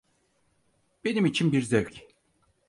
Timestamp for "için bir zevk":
1.25-2.07